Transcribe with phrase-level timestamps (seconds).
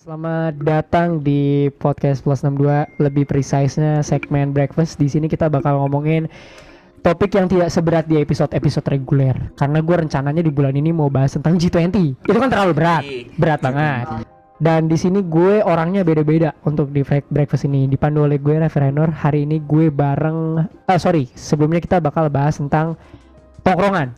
[0.00, 4.96] Selamat datang di podcast Plus 62 lebih precise-nya segmen breakfast.
[4.96, 6.24] Di sini kita bakal ngomongin
[7.04, 9.36] topik yang tidak seberat di episode-episode reguler.
[9.60, 12.16] Karena gue rencananya di bulan ini mau bahas tentang G20.
[12.16, 13.04] Itu kan terlalu berat,
[13.36, 14.24] berat banget.
[14.56, 17.84] Dan di sini gue orangnya beda-beda untuk di break- breakfast ini.
[17.84, 19.12] Dipandu oleh gue Reverenor.
[19.12, 22.96] Hari ini gue bareng, ah sorry, sebelumnya kita bakal bahas tentang
[23.60, 24.16] tongkrongan.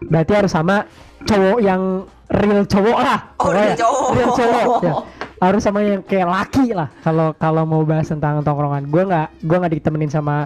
[0.00, 0.88] Berarti harus sama
[1.26, 1.82] cowok yang
[2.30, 3.18] real cowok lah.
[3.40, 4.08] Oh, real cowok.
[4.14, 4.78] Real cowok.
[4.84, 4.94] ya.
[5.44, 6.88] Harus sama yang kayak laki lah.
[7.00, 10.44] Kalau kalau mau bahas tentang tongkrongan, gue nggak gue nggak ditemenin sama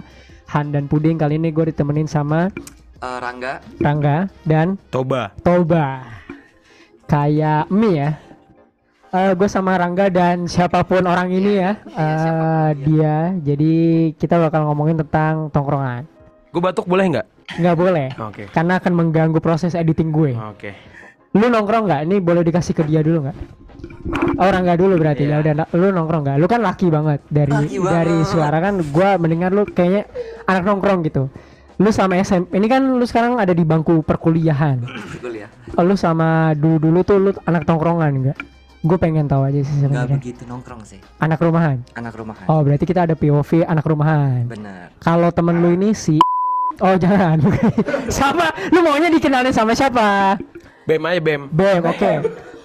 [0.55, 1.19] Han dan Puding.
[1.19, 2.47] Kali ini gue ditemenin sama
[2.95, 5.35] Eh, Rangga Rangga dan Toba.
[5.43, 5.99] Toba.
[7.05, 8.09] Kayak mie ya.
[9.11, 13.35] Eh gue sama Rangga dan siapa pun orang ini ya, eh dia.
[13.39, 13.73] Jadi
[14.15, 16.07] kita bakal ngomongin tentang tongkrongan.
[16.51, 17.27] Gue batuk boleh nggak?
[17.47, 18.43] Nggak boleh, Oke.
[18.49, 20.33] karena akan mengganggu proses editing gue.
[20.33, 20.73] Oke.
[21.31, 22.01] Lu nongkrong nggak?
[22.03, 23.37] Ini boleh dikasih ke dia dulu nggak?
[24.35, 25.53] Oh Rangga dulu berarti ya Iya.
[25.55, 25.67] udah.
[25.71, 26.37] Lu nongkrong nggak?
[26.37, 28.27] Lu kan laki banget dari Laki dari banget.
[28.27, 28.73] suara kan.
[28.87, 30.09] Gua mendengar lu kayaknya
[30.43, 31.27] anak nongkrong gitu.
[31.75, 32.55] Lu sama SMP.
[32.55, 34.79] Ini kan lu sekarang ada di bangku perkuliahan.
[35.19, 35.49] kuliah.
[35.75, 38.37] Oh, lu sama dulu dulu tuh lu anak tongkrongan enggak?
[38.79, 40.15] Gue pengen tahu aja sih Nggak sebenarnya.
[40.15, 40.99] begitu nongkrong sih.
[41.17, 41.81] Anak rumahan.
[41.93, 42.45] Anak rumahan.
[42.47, 44.45] Oh berarti kita ada POV anak rumahan.
[44.45, 44.93] Bener.
[44.97, 46.21] Kalau temen lu ini si
[46.77, 47.39] Oh jangan.
[48.11, 48.51] sama.
[48.69, 50.35] Lu maunya dikenalin sama siapa?
[50.83, 51.41] Bem aja Bem.
[51.49, 52.11] Bem, oke.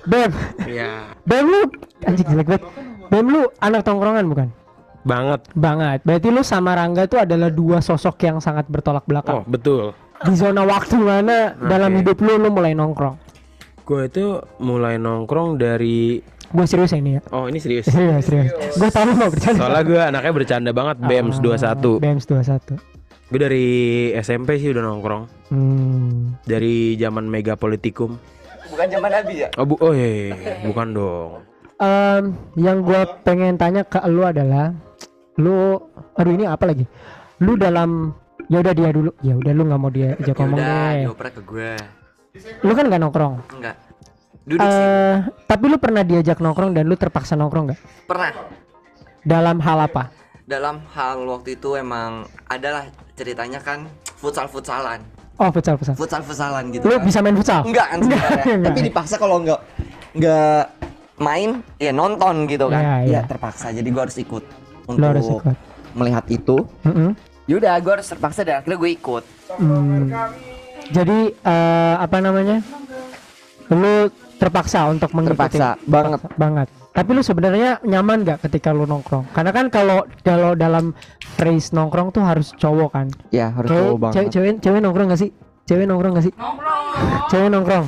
[0.05, 0.31] Bem.
[0.65, 1.15] Iya.
[1.23, 1.61] Bem lu
[2.03, 2.63] anjing jelek banget.
[3.07, 4.49] Bem lu anak tongkrongan bukan?
[5.03, 5.41] Banget.
[5.53, 5.99] Banget.
[6.03, 9.37] Berarti lu sama Rangga tuh adalah dua sosok yang sangat bertolak Oh belakang.
[9.47, 9.95] betul.
[10.21, 11.99] Di zona waktu mana dalam Oke.
[12.03, 13.17] hidup lu lu mulai nongkrong?
[13.83, 14.27] Gue itu
[14.59, 16.21] mulai nongkrong dari.
[16.51, 17.23] Gue serius ya ini ya.
[17.31, 17.87] Oh ini serius.
[17.87, 18.53] Serius, serius.
[18.75, 19.59] Gue tahu lu mau bercanda.
[19.63, 20.97] Soalnya gue anaknya bercanda banget.
[21.01, 22.90] Bems Ah, 21 Bems 21.
[23.31, 23.67] Gue dari
[24.19, 25.23] SMP sih udah nongkrong.
[25.55, 26.35] Hmm.
[26.43, 28.19] Dari zaman Mega Politikum.
[28.71, 29.49] Bukan zaman Nabi ya?
[29.55, 30.55] Oh, bu oh iya, iya, iya.
[30.67, 31.31] bukan dong.
[31.81, 32.25] Em,
[32.59, 34.75] yang gua pengen tanya ke lu adalah
[35.41, 35.79] lu
[36.15, 36.85] aduh ini apa lagi?
[37.41, 38.15] Lu dalam
[38.51, 39.11] ya udah dia dulu.
[39.23, 41.03] Ya udah lu nggak mau dia ajak ngomong Yaudah, deh.
[41.07, 41.73] dioprek ke gue.
[42.67, 43.35] Lu kan nggak nongkrong.
[43.59, 43.77] Enggak.
[44.47, 44.83] Duduk sih.
[44.83, 45.15] Eh,
[45.47, 47.81] tapi lu pernah diajak nongkrong dan lu terpaksa nongkrong nggak?
[48.11, 48.29] Pernah.
[49.23, 50.11] Dalam hal apa?
[50.51, 53.87] Dalam hal waktu itu emang adalah ceritanya kan
[54.19, 54.99] futsal-futsalan.
[55.39, 55.95] Oh, futsal futsal.
[55.95, 56.91] Futsal-futsalan gitu.
[56.91, 57.07] Lu kan.
[57.07, 57.63] bisa main futsal?
[57.63, 58.45] Enggak kan sebenarnya.
[58.59, 58.67] Enggak.
[58.67, 59.61] Tapi dipaksa kalau enggak
[60.11, 60.63] enggak
[61.23, 62.83] main ya nonton gitu kan.
[62.83, 63.21] Iya, iya.
[63.23, 63.71] Ya terpaksa.
[63.71, 64.45] Jadi gue harus ikut
[64.91, 65.55] untuk harus ikut.
[65.95, 66.57] melihat itu.
[66.83, 67.15] Mm-mm.
[67.47, 69.25] Yaudah gue harus terpaksa dan akhirnya gue ikut.
[69.55, 70.11] Hmm.
[70.91, 72.59] Jadi eh, apa namanya?
[73.71, 76.21] Lu terpaksa untuk mengikuti Terpaksa banget.
[76.35, 76.69] banget.
[76.91, 79.31] Tapi lu sebenarnya nyaman gak ketika lu nongkrong?
[79.31, 80.91] Karena kan kalau kalau dalam
[81.33, 83.07] phrase nongkrong tuh harus cowok kan.
[83.31, 84.15] Ya harus cowok banget.
[84.17, 85.31] cewek, cewek, cewek nongkrong gak sih?
[85.65, 86.35] Cewek nongkrong gak sih?
[86.35, 86.85] Nongkrong.
[87.31, 87.87] Cewek nongkrong.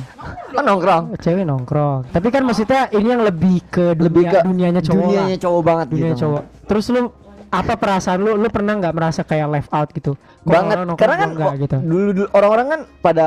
[0.53, 1.03] Oh, nongkrong.
[1.19, 1.99] Cewek nongkrong.
[2.09, 5.85] Tapi kan maksudnya ini yang lebih ke dunia, Lebih ke dunianya cowok Dunianya cowok banget
[5.89, 6.19] Dunia gitu.
[6.23, 6.43] cowok.
[6.63, 7.01] Terus lu
[7.49, 8.31] apa perasaan lu?
[8.33, 10.15] Lu pernah nggak merasa kayak left out gitu?
[10.15, 11.77] Kok banget orang nongkrong karena kan kok gitu.
[11.81, 13.25] dulu, dulu orang-orang kan pada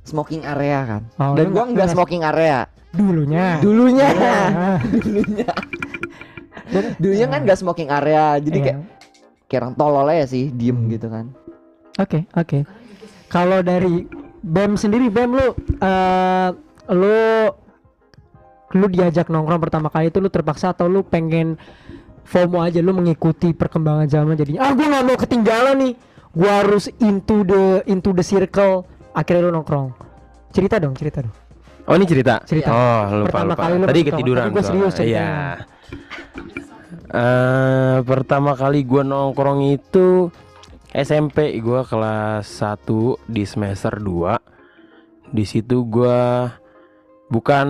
[0.00, 3.60] smoking area kan Oh, dan gua nggak- smoking area Dulunya.
[3.60, 4.08] dulunya.
[4.08, 5.50] Ah, dulunya.
[6.98, 8.64] Dulunya kan nggak smoking area jadi iya.
[8.66, 8.78] kayak
[9.46, 11.30] kayak orang tolol aja sih diem gitu kan.
[12.02, 12.66] Oke, oke.
[13.30, 14.02] Kalau dari
[14.42, 15.46] BEM sendiri, BEM lu
[15.78, 16.48] eh
[16.90, 17.18] lu
[18.74, 21.54] lu diajak nongkrong pertama kali itu lu terpaksa atau lu pengen
[22.26, 24.66] FOMO aja lu mengikuti perkembangan zaman jadinya?
[24.66, 25.94] Ah gua nggak mau ketinggalan nih.
[26.34, 28.82] Gua harus into the into the circle.
[29.14, 29.94] Akhirnya lu nongkrong.
[30.50, 31.45] Cerita dong cerita dong
[31.86, 32.42] Oh ini cerita.
[32.42, 32.70] Cerita.
[32.70, 33.62] Oh lupa Pertama lupa.
[33.62, 34.42] kali Tadi ketiduran.
[34.42, 35.06] tadi gua serius soalnya.
[35.06, 35.30] Iya.
[37.06, 40.28] Eh pertama kali gua nongkrong itu
[40.90, 42.82] SMP gua kelas 1
[43.30, 44.34] di semester 2.
[45.30, 46.50] Di situ gua
[47.26, 47.68] bukan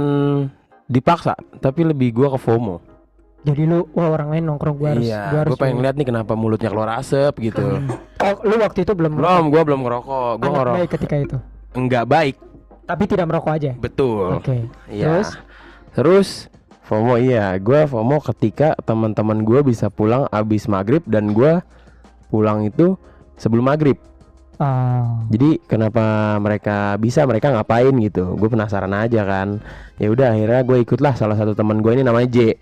[0.87, 2.76] dipaksa, tapi lebih gua ke FOMO.
[3.47, 6.06] jadi lu wah orang lain nongkrong gua harus iya, gua harus gua pengen lihat nih
[6.10, 7.78] kenapa mulutnya keluar asap gitu.
[8.19, 10.32] oh, lu waktu itu belum belum, gua belum ngerokok.
[10.34, 11.37] Gua anak ngerokok baik ketika itu
[11.76, 12.37] enggak baik.
[12.87, 14.41] Tapi tidak merokok aja Betul.
[14.41, 14.57] oke
[14.89, 15.05] Iya.
[15.05, 15.29] terus
[15.97, 16.53] Terus
[16.85, 21.65] FOMO iya, gua FOMO ketika teman-teman gua bisa pulang abis maghrib dan gua
[22.29, 23.00] pulang itu
[23.41, 23.97] sebelum maghrib.
[24.61, 28.37] ah Jadi kenapa mereka bisa, mereka ngapain gitu?
[28.37, 29.61] Gue penasaran aja kan.
[30.00, 32.56] Ya udah akhirnya gue ikutlah salah satu teman gue ini namanya J.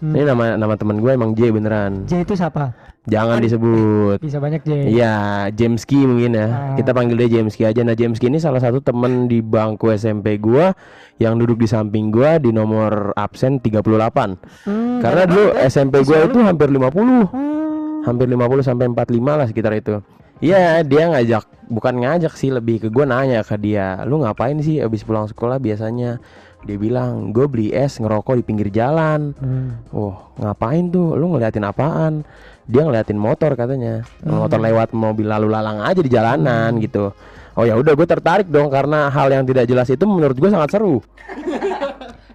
[0.00, 0.14] hmm.
[0.14, 2.06] Ini nama nama teman gue emang J beneran.
[2.06, 2.74] J itu siapa
[3.08, 4.20] Jangan disebut.
[4.20, 5.16] bisa banyak J Iya,
[5.56, 6.46] Jameski mungkin ya.
[6.46, 6.76] Ah.
[6.76, 7.80] Kita panggil dia Jameski aja.
[7.80, 10.76] Nah, Jameski ini salah satu temen di bangku SMP gua
[11.16, 14.36] yang duduk di samping gua di nomor absen 38.
[14.68, 17.32] Hmm, Karena dulu SMP gua itu hampir 50.
[17.32, 18.04] Hmm.
[18.04, 20.04] Hampir 50 sampai 45 lah sekitar itu.
[20.38, 24.78] Iya, dia ngajak, bukan ngajak sih lebih ke gua nanya ke dia, "Lu ngapain sih
[24.78, 26.22] abis pulang sekolah biasanya?"
[26.68, 29.32] Dia bilang, gue beli es ngerokok di pinggir jalan.
[29.40, 29.88] Hmm.
[29.88, 31.16] Oh, ngapain tuh?
[31.16, 32.28] Lu ngeliatin apaan?
[32.68, 34.04] Dia ngeliatin motor katanya.
[34.20, 34.44] Hmm.
[34.44, 37.16] Motor lewat mobil lalu lalang aja di jalanan gitu.
[37.56, 40.76] Oh ya udah gue tertarik dong karena hal yang tidak jelas itu menurut gue sangat
[40.76, 41.00] seru.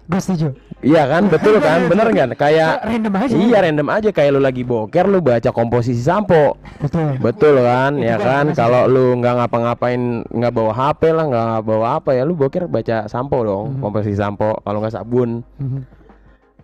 [0.04, 0.48] Gue setuju.
[0.84, 2.28] Iya kan, betul kan, bener kan?
[2.36, 3.32] Kayak Random aja.
[3.32, 6.60] iya random aja kayak lu lagi boker lu baca komposisi sampo.
[6.76, 7.16] Betul.
[7.24, 8.52] Betul kan, ya kan kan?
[8.52, 13.08] Kalau lu nggak ngapa-ngapain, nggak bawa HP lah, nggak bawa apa ya, lu boker baca
[13.08, 13.80] sampo dong, Mhm.
[13.80, 14.60] komposisi sampo.
[14.60, 15.40] Kalau nggak sabun.
[15.56, 15.80] Mhm.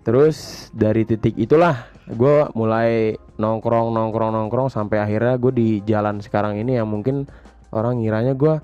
[0.00, 0.37] Terus
[0.72, 6.76] dari titik itulah gue mulai nongkrong nongkrong nongkrong sampai akhirnya gue di jalan sekarang ini
[6.76, 7.25] yang mungkin
[7.70, 8.58] orang ngiranya gue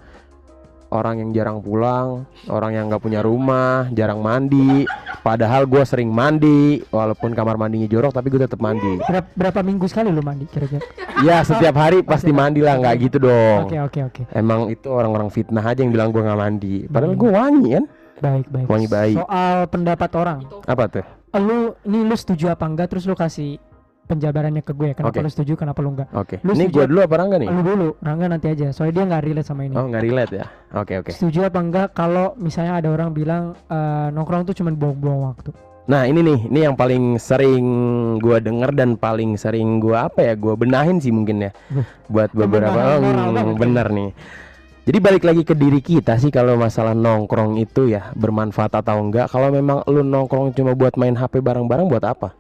[0.91, 4.87] orang yang jarang pulang, orang yang nggak punya rumah, jarang mandi.
[5.21, 9.03] Padahal gue sering mandi, walaupun kamar mandinya jorok tapi gue tetap mandi.
[9.03, 10.83] Berapa, berapa minggu sekali lu mandi kira-kira?
[11.27, 13.67] Ya setiap hari pasti mandi lah, nggak gitu dong.
[13.67, 14.23] Oke oke oke.
[14.31, 16.75] Emang itu orang-orang fitnah aja yang bilang gue nggak mandi.
[16.87, 17.85] Padahal gue wangi kan?
[18.17, 18.67] Baik baik.
[18.71, 19.17] Wangi baik.
[19.21, 21.05] Soal pendapat orang, Apa tuh?
[21.37, 22.89] lu ini lu setuju apa enggak?
[22.89, 23.61] Terus lu kasih
[24.07, 24.95] penjabarannya ke gue.
[24.95, 25.27] Kenapa Oke.
[25.27, 25.53] lu setuju?
[25.59, 26.09] Kenapa lu enggak?
[26.15, 26.39] Oke.
[26.47, 27.49] Lu Ini gue dulu apa Rangga nih?
[27.51, 28.71] Lu dulu, Rangga nanti aja.
[28.71, 29.75] Soalnya dia nggak relate sama ini.
[29.75, 30.47] Oh nggak relate ya?
[30.79, 31.11] Oke oke.
[31.11, 35.51] Setuju apa enggak kalau misalnya ada orang bilang eh, nongkrong tuh cuma buang-buang waktu?
[35.87, 37.67] Nah ini nih, ini yang paling sering
[38.19, 41.55] gua denger dan paling sering gua apa ya, gua benahin sih mungkin ya,
[42.11, 43.55] buat beberapa ya.
[43.55, 44.11] bener nih.
[44.87, 49.27] Jadi balik lagi ke diri kita sih kalau masalah nongkrong itu ya bermanfaat atau enggak.
[49.31, 52.35] Kalau memang lu nongkrong cuma buat main HP bareng-bareng buat apa?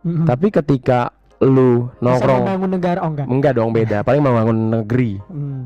[0.00, 0.24] Mm-mm.
[0.24, 1.10] Tapi ketika
[1.40, 3.26] lu Bisa nongkrong membangun negara oh enggak?
[3.26, 5.12] enggak dong beda, paling membangun negeri.
[5.24, 5.62] Hmm,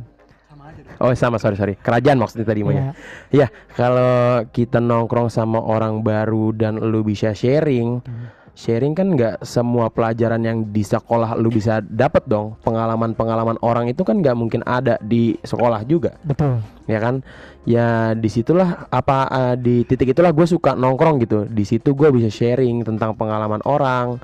[0.99, 2.95] Oh sama sorry sorry, kerajaan maksudnya tadi maunya.
[3.29, 3.51] iya.
[3.73, 8.29] Kalau kita nongkrong sama orang baru dan lu bisa sharing, Hmm.
[8.53, 12.57] Sharing kan nggak semua pelajaran yang di sekolah lu bisa dapat dong.
[12.63, 16.61] Pengalaman-pengalaman orang itu kan nggak mungkin ada di sekolah juga, Betul.
[16.87, 17.25] ya kan?
[17.65, 21.49] Ya di situlah apa eh, di titik itulah gue suka nongkrong gitu.
[21.49, 24.21] Di situ gue bisa sharing tentang pengalaman orang,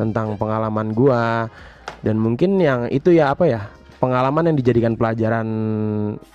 [0.00, 1.52] tentang pengalaman gua
[2.00, 3.60] dan mungkin yang itu ya apa ya
[4.00, 5.46] pengalaman yang dijadikan pelajaran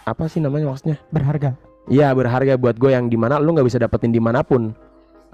[0.06, 1.02] apa sih namanya maksudnya?
[1.10, 1.58] Berharga.
[1.90, 4.74] Iya berharga buat gue yang di mana lu nggak bisa dapetin di mana pun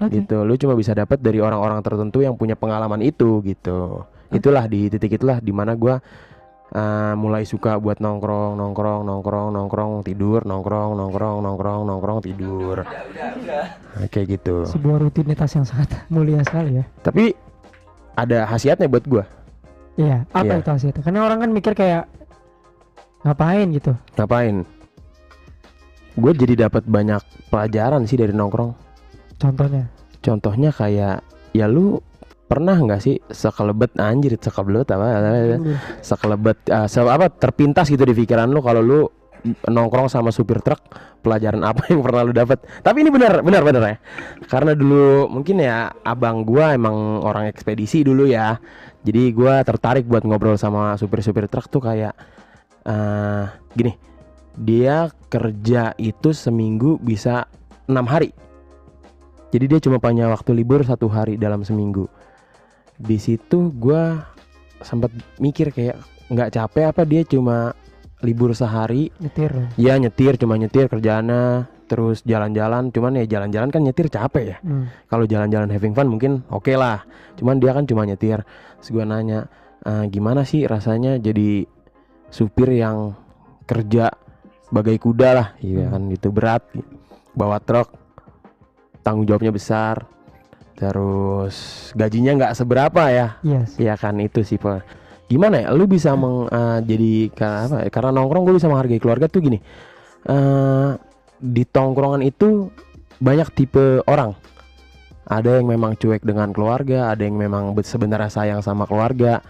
[0.00, 0.22] Oke.
[0.22, 0.46] gitu.
[0.46, 4.06] Lu cuma bisa dapet dari orang-orang tertentu yang punya pengalaman itu gitu.
[4.32, 5.94] Itulah di titik itulah di mana gue
[6.72, 12.82] uh, mulai suka buat nongkrong, nongkrong, nongkrong, nongkrong, tidur, nongkrong, nongkrong, nongkrong, nongkrong, tidur.
[12.82, 14.64] Nah, Kayak gitu.
[14.64, 16.84] Sebuah rutinitas yang sangat mulia sekali ya.
[17.04, 17.36] Tapi
[18.16, 19.24] ada khasiatnya buat gue.
[20.00, 20.60] Iya, apa Iya.
[20.64, 21.02] itu hasilnya?
[21.04, 22.08] Karena orang kan mikir kayak
[23.22, 23.92] ngapain gitu.
[24.16, 24.64] Ngapain?
[26.16, 27.20] Gue jadi dapat banyak
[27.52, 28.72] pelajaran sih dari nongkrong.
[29.42, 29.90] Contohnya.
[30.22, 31.98] Contohnya kayak ya lu
[32.46, 35.08] pernah nggak sih sekelebet anjir sekelebet apa,
[36.04, 39.00] sekelebet uh, se- apa terpintas gitu di pikiran lu kalau lu
[39.42, 40.78] nongkrong sama supir truk
[41.24, 43.96] pelajaran apa yang pernah lu dapat tapi ini benar benar benar ya.
[44.46, 48.60] Karena dulu mungkin ya abang gua emang orang ekspedisi dulu ya.
[49.02, 52.14] Jadi gua tertarik buat ngobrol sama supir-supir truk tuh kayak
[52.86, 53.44] eh
[53.74, 53.94] gini
[54.52, 57.48] dia kerja itu seminggu bisa
[57.88, 58.34] enam hari
[59.52, 62.08] jadi dia cuma punya waktu libur satu hari dalam seminggu
[62.96, 64.26] di situ gua
[64.80, 67.76] sempat mikir kayak nggak capek apa dia cuma
[68.20, 69.50] libur sehari Nyetir.
[69.50, 69.68] loh.
[69.76, 74.88] ya nyetir cuma nyetir kerjaannya terus jalan-jalan cuman ya jalan-jalan kan nyetir capek ya Hmm.
[75.06, 77.04] kalau jalan-jalan having fun mungkin oke lah
[77.36, 78.40] cuman dia kan cuma nyetir
[78.78, 79.50] terus gua nanya
[79.82, 81.66] "Eh, gimana sih rasanya jadi
[82.30, 83.12] supir yang
[83.64, 84.08] kerja
[84.70, 85.92] bagai kuda lah iya Hmm.
[85.92, 86.62] kan gitu berat
[87.32, 87.90] bawa truk
[89.02, 90.06] tanggung jawabnya besar
[90.72, 91.54] terus
[91.92, 93.76] gajinya nggak seberapa ya Yes.
[93.76, 94.82] Iya kan itu sih Pak.
[95.28, 95.68] Gimana ya?
[95.70, 97.76] Lu bisa meng, eh, jadi karena apa?
[97.80, 99.58] ya, Karena nongkrong gue bisa menghargai keluarga tuh gini.
[100.22, 100.90] eh
[101.38, 102.70] di tongkrongan itu
[103.18, 104.34] banyak tipe orang.
[105.24, 109.40] Ada yang memang cuek dengan keluarga, ada yang memang be- sebenarnya sayang sama keluarga.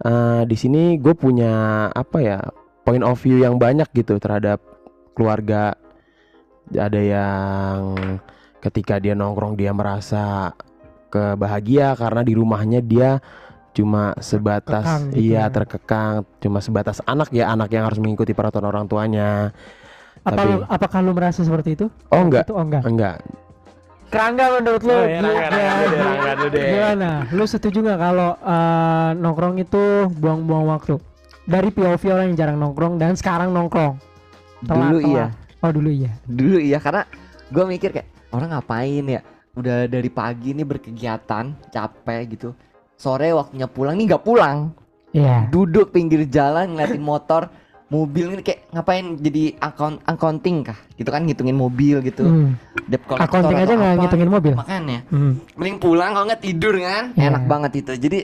[0.00, 1.52] Eh di sini gue punya
[1.88, 2.38] apa ya?
[2.82, 4.60] Point of view yang banyak gitu terhadap
[5.12, 5.76] keluarga.
[6.68, 7.80] Ada yang
[8.64, 10.56] ketika dia nongkrong dia merasa
[11.08, 13.20] kebahagia karena di rumahnya dia
[13.70, 15.50] cuma sebatas Terkekang gitu iya ya.
[15.50, 19.50] terkekang cuma sebatas anak ya anak yang harus mengikuti peraturan orang tuanya
[20.22, 21.86] Apa Tapi- lu- apakah lu merasa seperti itu?
[22.08, 22.82] oh enggak Itu oh enggak.
[22.82, 23.16] enggak
[24.06, 27.10] Kerangga menurut lu Oh, iya, gi- Rangga, Rangga Rangga gimana?
[27.28, 30.94] Lu setuju nggak kalau eh, nongkrong itu buang-buang waktu?
[31.42, 33.98] Dari POV orang yang jarang nongkrong dan sekarang nongkrong.
[34.62, 35.10] Telat, Dulu telat.
[35.10, 35.26] iya.
[35.58, 36.12] Oh dulu iya.
[36.22, 37.02] Dulu iya karena
[37.44, 39.20] gue mikir kayak orang ngapain ya?
[39.54, 42.48] Udah dari pagi nih berkegiatan, capek gitu.
[42.94, 44.74] Sore waktunya pulang nih nggak pulang.
[45.10, 45.46] Iya.
[45.46, 47.46] Duduk pinggir jalan ngeliatin motor
[47.86, 52.58] mobil ini kayak ngapain jadi account accounting kah gitu kan ngitungin mobil gitu Hmm.
[52.90, 54.52] debt collector Accounting aja nggak ngitungin mobil.
[54.56, 55.38] makanya Hmm.
[55.54, 57.30] mending pulang kalau nggak tidur kan Iya.
[57.30, 58.18] enak banget itu jadi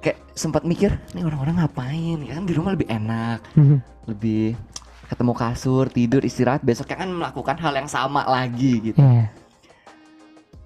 [0.00, 3.78] kayak sempat mikir nih orang-orang ngapain ya kan di rumah lebih enak Hmm.
[4.04, 4.58] lebih
[5.06, 9.00] ketemu kasur tidur istirahat besoknya kan melakukan hal yang sama lagi gitu.
[9.00, 9.28] Iya.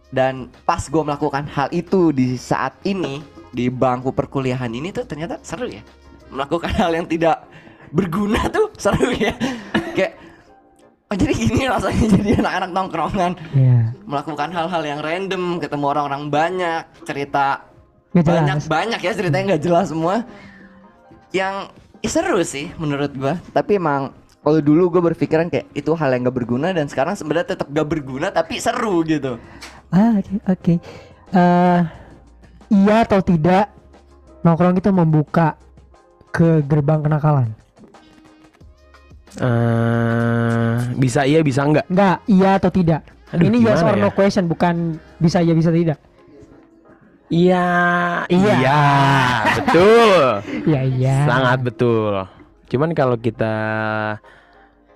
[0.08, 3.20] dan pas gue melakukan hal itu di saat ini
[3.52, 5.84] di bangku perkuliahan ini tuh ternyata seru ya.
[6.32, 7.44] Melakukan hal yang tidak
[7.92, 9.36] berguna tuh seru ya.
[9.96, 10.16] Kayak
[11.08, 13.32] oh jadi gini rasanya jadi anak-anak nongkrongan.
[13.52, 13.78] Iya.
[14.08, 17.68] melakukan hal-hal yang random ketemu orang-orang banyak cerita
[18.16, 20.24] banyak banyak ya ceritanya nggak jelas semua.
[21.36, 21.54] Yang
[22.00, 23.36] ya seru sih menurut gua.
[23.52, 24.16] Tapi emang
[24.48, 27.84] kalau dulu gue berpikiran kayak itu hal yang gak berguna dan sekarang sebenarnya tetap gak
[27.84, 29.36] berguna tapi seru gitu
[29.88, 30.74] Ah, oke, oke.
[31.30, 31.80] Eh,
[32.70, 33.68] iya atau tidak
[34.40, 35.60] nongkrong itu membuka
[36.28, 37.52] ke gerbang kenakalan?
[39.38, 43.04] Eh, bisa iya bisa enggak Enggak, iya atau tidak?
[43.28, 44.12] Aduh, Ini yes or no ya?
[44.12, 46.00] question, bukan bisa iya bisa tidak.
[47.28, 47.64] Iya,
[48.24, 48.52] Iya.
[48.56, 48.80] iya,
[49.54, 50.20] betul.
[50.68, 51.16] Iya, iya.
[51.24, 52.12] Sangat betul.
[52.66, 53.52] Cuman kalau kita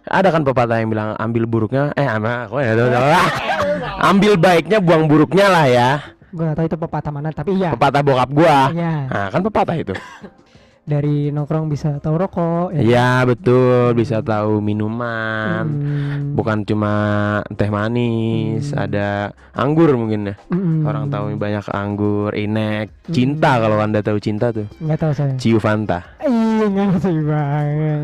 [0.07, 2.73] ada kan pepatah yang bilang ambil buruknya eh ama kok ya
[4.11, 5.91] ambil baiknya buang buruknya lah ya.
[6.33, 7.77] Gue gak tahu itu pepatah mana, tapi iya.
[7.77, 8.73] Pepatah bokap gua.
[8.73, 8.93] Iya.
[9.05, 9.93] Nah, kan pepatah itu.
[10.83, 12.75] Dari nongkrong bisa tahu rokok.
[12.75, 12.81] ya.
[12.83, 15.63] Iya, betul, bisa tahu minuman.
[15.63, 16.35] Hmm.
[16.35, 16.93] Bukan cuma
[17.55, 18.83] teh manis, Hmm.
[18.83, 19.09] ada
[19.55, 20.37] anggur mungkin ya.
[20.51, 20.83] Mm-mm.
[20.83, 24.67] Orang tahu banyak anggur, inek, cinta kalau Anda tahu cinta tuh.
[24.83, 25.35] Nggak tahu saya.
[25.39, 26.03] Ciu Fanta.
[26.19, 28.01] Iya ngerti banget.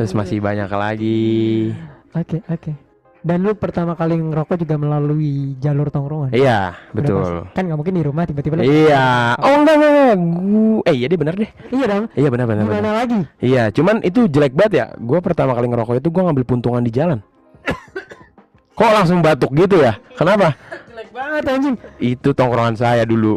[0.00, 1.76] Terus masih banyak lagi.
[2.16, 2.87] Oke oke.
[3.28, 6.32] Dan lu pertama kali ngerokok juga melalui jalur tongkrongan.
[6.32, 7.20] Iya, betul.
[7.20, 7.52] pasti.
[7.52, 8.56] Kan nggak mungkin di rumah tiba-tiba.
[8.56, 9.36] lu- Iya.
[9.36, 9.90] Oh enggak enggak.
[9.92, 10.16] enggak.
[10.16, 11.50] Gua eh iya dia benar deh.
[11.68, 12.04] Iya dong.
[12.16, 12.64] Iya benar benar.
[12.64, 13.20] Gimana lagi?
[13.44, 14.86] Iya, cuman itu jelek banget ya.
[14.96, 17.20] Gua pertama kali ngerokok itu gua ngambil puntungan di jalan.
[18.72, 20.00] Kok langsung batuk gitu ya?
[20.16, 20.56] Kenapa?
[20.88, 21.76] Jelek banget anjing.
[22.00, 23.36] Itu tongkrongan saya dulu.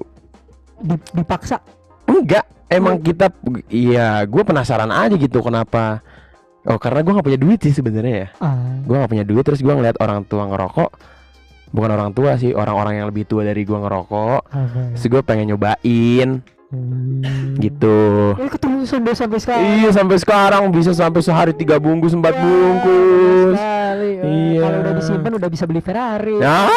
[0.79, 1.59] Di- dipaksa.
[2.07, 3.27] Enggak, emang kita
[3.67, 5.99] iya, gua penasaran aja gitu kenapa.
[6.63, 8.27] Oh, karena gua nggak punya duit sih sebenarnya ya.
[8.37, 8.77] Ah.
[8.83, 10.89] Gua nggak punya duit terus gua ngeliat orang tua ngerokok.
[11.71, 14.41] Bukan orang tua sih, orang-orang yang lebih tua dari gua ngerokok.
[14.45, 14.79] Apa?
[14.93, 17.55] Terus gue pengen nyobain Hmm.
[17.57, 17.99] gitu.
[18.37, 19.63] Eh, ketemu sampai sampai sekarang.
[19.75, 23.55] Iya sampai sekarang bisa sampai sehari tiga bungkus empat bungkus.
[23.55, 24.11] Sekali.
[24.23, 24.61] Iya.
[24.61, 26.35] Kalau udah disimpan udah bisa beli Ferrari.
[26.39, 26.71] Ah,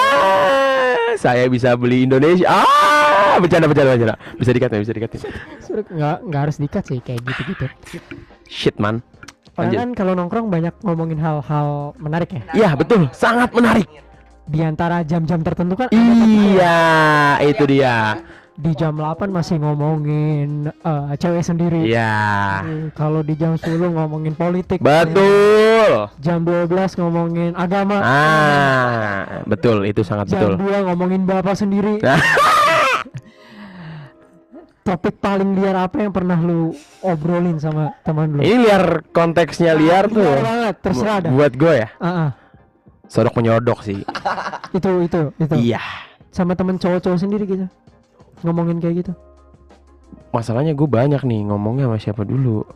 [1.15, 2.47] saya bisa beli Indonesia.
[2.49, 4.17] Ah, bercanda bercanda bercanda.
[4.35, 5.11] Bisa dikat ya, bisa dikat.
[5.13, 5.21] ya.
[5.61, 7.67] Suruh- Nggak nggak harus dikat sih kayak gitu-gitu.
[8.47, 8.99] Shit man.
[9.55, 9.79] Orang Lanjut.
[9.79, 12.43] kan kalau nongkrong banyak ngomongin hal-hal menarik ya.
[12.53, 13.87] Iya betul, sangat menarik.
[14.45, 16.79] Di antara jam-jam tertentu kan Iya,
[17.41, 18.19] itu dia.
[18.55, 21.87] di jam 8 masih ngomongin eh, cewek sendiri.
[21.87, 24.79] Iya, Kalau di jam 10 ngomongin politik.
[24.79, 26.07] betul.
[26.19, 27.99] Jam 12 ngomongin agama.
[27.99, 30.67] Ah, betul, itu sangat jam betul.
[30.67, 31.99] 2 ngomongin bapak sendiri.
[34.85, 38.45] Topik paling liar apa yang pernah lu obrolin sama teman lu?
[38.45, 40.21] Ini liar konteksnya liar tuh.
[40.21, 41.31] Liar banget, terserah dah.
[41.33, 42.31] Buat gue ya, Ah, ah.
[43.09, 44.05] sodok menyodok sih.
[44.77, 45.55] itu itu itu.
[45.57, 45.81] Iya.
[46.29, 47.65] Sama temen cowok-cowok sendiri gitu.
[48.45, 49.13] Ngomongin kayak gitu.
[50.37, 52.69] Masalahnya gue banyak nih ngomongnya sama siapa dulu.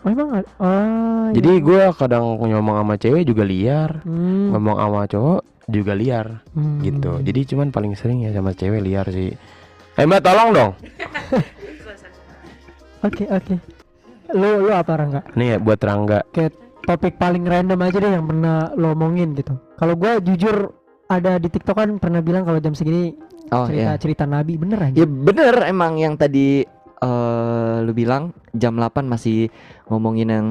[0.00, 0.48] Oh, emang ada?
[0.56, 1.44] Ah, iya.
[1.44, 6.80] Jadi gue kadang ngomong sama cewek juga liar, Hmm, ngomong sama cowok juga liar hmm.
[6.88, 7.12] gitu.
[7.20, 9.36] Jadi cuman paling sering ya sama cewek liar sih.
[10.00, 10.70] Eh mbak tolong dong.
[13.00, 13.56] Oke, oke.
[14.36, 15.24] Lu lu apa Rangga?
[15.32, 16.20] Nih ya buat Rangga.
[16.36, 16.52] Kayak
[16.84, 19.56] topik paling random aja deh yang pernah lo omongin gitu.
[19.80, 20.68] Kalau gua jujur
[21.08, 23.16] ada di TikTok kan pernah bilang kalau jam segini
[23.50, 24.94] oh cerita iya cerita nabi bener aja.
[24.94, 26.62] ya bener emang yang tadi
[27.00, 29.48] eh lu bilang jam 8 masih
[29.90, 30.46] ngomongin yang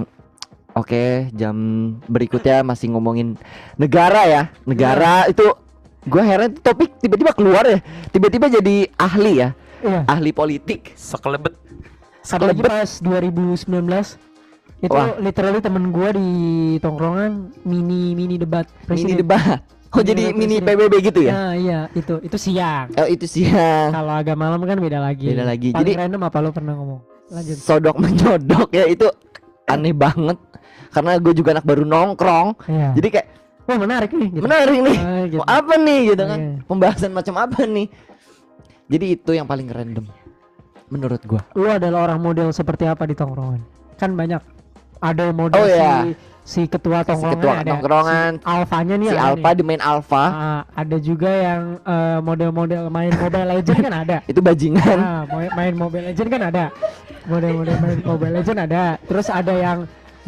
[0.77, 1.57] Oke, jam
[2.05, 3.33] berikutnya masih ngomongin
[3.75, 4.43] negara ya.
[4.69, 5.49] Negara itu
[6.03, 7.79] gua heran topik tiba-tiba keluar ya.
[8.09, 10.01] Tiba-tiba jadi ahli ya, Iya.
[10.05, 10.93] ahli politik.
[10.93, 11.55] Sekelebet.
[12.21, 12.69] Apalagi Sekelebet.
[12.69, 14.19] pas 2019
[14.79, 15.11] itu Wah.
[15.17, 16.29] literally temen gua di
[16.79, 19.17] tongkrongan mini mini debat Mini presiden.
[19.17, 19.59] debat.
[19.89, 20.77] Oh Mini jadi debat mini presiden.
[20.79, 21.31] PBB gitu ya?
[21.33, 22.87] Nah, iya itu itu siang.
[22.93, 23.89] Oh itu ya.
[23.89, 25.27] Kalau agak malam kan beda lagi.
[25.27, 25.73] Beda lagi.
[25.73, 27.01] Paling Jadi- random apa lo pernah ngomong?
[27.29, 27.57] Lanjut.
[27.57, 29.07] Sodok menyodok ya itu
[29.65, 30.37] aneh banget.
[30.89, 32.47] Karena gue juga anak baru nongkrong.
[32.65, 32.89] Iya.
[32.95, 33.27] Jadi kayak
[33.69, 34.29] Wah menarik nih.
[34.31, 34.41] Gitu.
[34.41, 34.97] menarik nih.
[34.97, 35.41] Ah, gitu.
[35.45, 36.39] Apa nih gitu kan?
[36.39, 36.53] Iya.
[36.65, 37.87] Pembahasan macam apa nih?
[38.89, 40.09] Jadi itu yang paling random
[40.89, 41.45] menurut gua.
[41.53, 43.61] Lu adalah orang model seperti apa di tongkrongan?
[43.95, 44.41] Kan banyak.
[44.99, 45.95] Ada model Oh, si iya.
[46.41, 47.71] si ketua Si tongkrongan ketua ada.
[47.71, 49.53] tongkrongan, Si alfanya nih si nih.
[49.53, 54.17] the main Alpha, Ah, ada juga yang eh, model-model main Mobile Legend kan ada.
[54.31, 54.97] itu bajingan.
[55.29, 56.65] Mau- main Mobile Legend kan ada.
[57.23, 58.83] Model-model main Mobile Legend ada.
[58.99, 59.77] Terus ada yang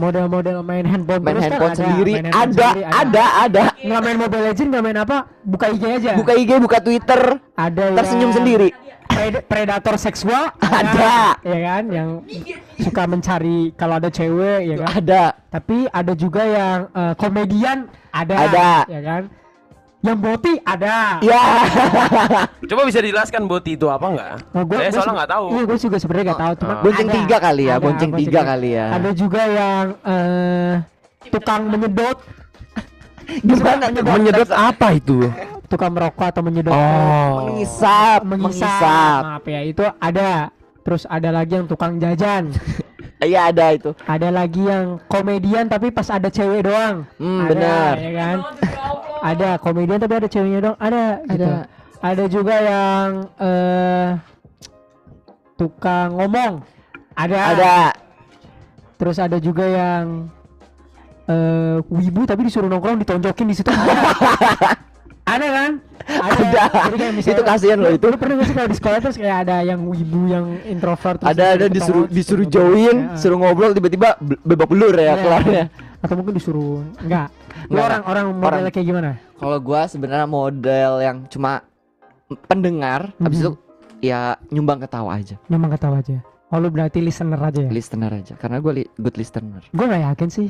[0.01, 2.13] model-model main handphone main kan handphone ada, sendiri.
[2.17, 3.25] Main handphone ada, sendiri ada.
[3.45, 6.11] ada nggak main Mobile Legend nggak main apa buka IG aja.
[6.17, 7.21] Buka IG buka Twitter.
[7.53, 8.69] Ada tersenyum yang sendiri.
[9.11, 11.35] Pred- predator seksual Ada.
[11.43, 12.09] ya kan yang
[12.79, 14.87] suka mencari kalau ada cewek ya kan?
[14.97, 15.23] Ada.
[15.51, 18.35] Tapi ada juga yang eh, komedian ada.
[18.49, 18.71] Ada.
[18.87, 19.21] ya kan
[20.01, 21.43] yang boti ada ya
[22.69, 24.33] Coba bisa dijelaskan boti itu apa enggak?
[24.49, 25.45] Nah, gua- Saya gua soalnya nggak tahu.
[25.47, 26.53] Iya, gue juga sebenarnya nggak tahu.
[26.55, 26.81] Cuma Ah.
[26.81, 27.15] Bonceng ada.
[27.15, 28.85] tiga kali ya, Ada, bonceng tiga kali ya.
[28.91, 30.73] Ada juga yang eh
[31.27, 32.17] tukang menyedot,
[33.41, 35.17] gimana tuh Menyedot apa itu?
[35.67, 37.47] tukang merokok atau menyedot, Oh.
[37.47, 38.59] mengisap mengisap.
[38.59, 40.31] mengisap Maaf ya, itu ada.
[40.81, 42.51] Terus ada lagi yang tukang jajan.
[43.21, 47.05] iya ada itu ada lagi yang komedian tapi pas ada cewek doang.
[47.15, 47.93] Hmm, ada, benar.
[47.97, 48.37] Ya kan?
[49.21, 50.77] Ada komedian tapi ada ceweknya doang.
[50.77, 51.03] Ada.
[51.23, 51.45] Gitu.
[51.45, 51.51] Ada.
[52.01, 54.07] Ada juga yang eh
[55.55, 56.53] tukang ngomong.
[57.13, 57.37] Ada.
[57.53, 57.73] ada
[58.97, 60.29] Terus ada juga yang
[61.25, 63.69] eh wibu tapi disuruh nongkrong ditonjokin di situ.
[65.33, 65.71] ada kan?
[66.01, 66.63] Ada.
[66.91, 68.05] Kayak misalnya- Itu kasihan loh itu.
[68.05, 71.29] Lu pernah gak sih kalau di sekolah terus kayak ada yang wibu yang introvert terus
[71.31, 73.15] ada ada disuruh disuruh join Ya.
[73.15, 75.13] suruh ngobrol tiba-tiba be- bebak belur ya Iya.
[75.17, 75.63] kelarnya
[76.01, 77.29] Atau mungkin disuruh enggak.
[77.65, 79.11] Lu Enggak, orang orang Orang- kayak gimana?
[79.35, 81.61] kalau gua sebenarnya model yang cuma
[82.43, 83.43] pendengar habis Mhm.
[83.43, 83.51] itu
[84.01, 86.17] ya nyumbang ketawa aja Memang kata aja.
[86.47, 87.69] Oh lu berarti listener aja ya?
[87.69, 90.47] listener aja karena gua li- good listener Gue gak yakin sih.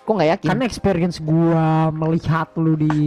[0.00, 3.06] kok nggak yakin Karena experience gua melihat lu di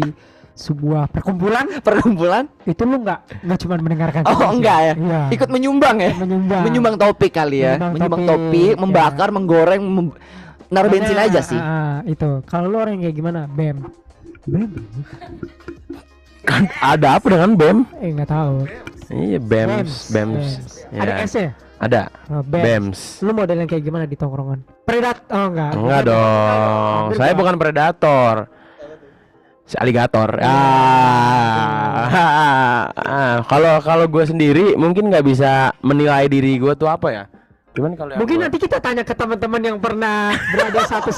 [0.54, 5.22] sebuah perkumpulan perkumpulan itu lu nggak nggak cuma mendengarkan oh enggak ya Iya.
[5.32, 8.78] ikut menyumbang ya menyumbang menyumbang topik kali ya Menyumbang menyumbang topik, topik ya.
[8.78, 10.16] membakar menggoreng mem-
[10.74, 13.86] naruh bensin aja sih ah, ah, itu kalau lu orang yang kayak gimana bem
[14.44, 14.70] bem
[16.44, 17.78] Kan ada apa dengan BEM?
[17.98, 18.68] eh nggak tahu
[19.08, 20.48] Iya BEMS, BEMS.
[20.92, 21.24] ada Ya.
[21.24, 22.02] S nya Ada.
[22.30, 22.64] oh, BEMS.
[22.64, 23.00] BEMS.
[23.22, 26.12] lu model yang kayak gimana di tongkrongan predat oh enggak Enggak Bukan.
[26.12, 27.04] dong.
[27.16, 28.36] Saya bukan predator.
[29.64, 30.30] Si aligator.
[30.44, 32.04] Ah.
[32.98, 37.24] Ah, Kalau kalau gue sendiri mungkin nggak bisa menilai diri gue tuh apa ya.
[37.74, 41.10] Cuman kalau mungkin gua- nanti kita tanya ke teman-teman yang pernah berada satu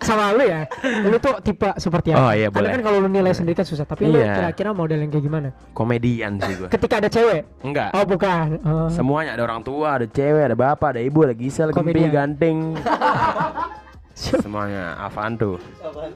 [0.00, 0.64] sama lu ya
[1.02, 2.70] lu tuh tipe seperti apa Oh, iya, Karena boleh.
[2.72, 4.32] kan kalau lu nilai sendiri kan susah tapi lu Iya.
[4.34, 6.68] kira-kira model yang kayak gimana komedian sih gue.
[6.68, 7.92] ketika ada cewek Enggak.
[7.92, 8.88] oh bukan Oh.
[8.88, 12.10] Semuanya ada orang tua, ada cewek, ada bapak, ada ibu, ada gisel, gempi, Komedian.
[12.10, 12.58] ganteng.
[14.14, 15.56] Semuanya apaan tuh?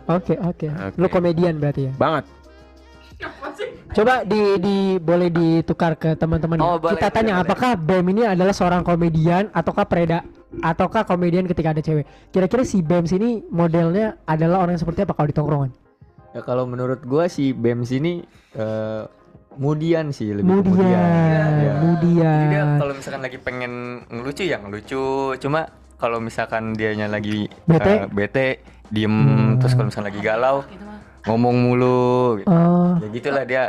[0.06, 0.68] Oke oke.
[0.68, 0.96] Oke.
[0.96, 1.92] Lu komedian berarti ya.
[1.94, 2.24] Banget.
[3.94, 6.58] Coba di di boleh ditukar ke teman-teman.
[6.58, 6.64] ya.
[6.64, 11.46] Oh, boleh, Kita tanya boleh, apakah Bem ini adalah seorang komedian ataukah preda ataukah komedian
[11.46, 12.02] ketika ada cewek.
[12.28, 15.70] Kira-kira si Bem ini modelnya adalah orang yang seperti apa kalau di tongkrongan?
[16.34, 19.02] Ya kalau menurut gua si BEM sini eh
[19.54, 21.74] mudian sih lebih ke Mudian, Ya.
[21.78, 22.26] mudian.
[22.26, 23.72] Jadi dia kalau misalkan lagi pengen
[24.10, 25.04] ngelucu ya ngelucu.
[25.38, 27.86] Cuma kalau misalkan dianya lagi Bete?
[27.86, 28.48] eh, bete
[28.90, 29.62] diem Hmm.
[29.62, 30.66] terus kalau misalkan lagi galau
[31.24, 32.10] ngomong mulu
[32.40, 32.48] gitu.
[32.48, 33.62] Oh, Ya gitulah dia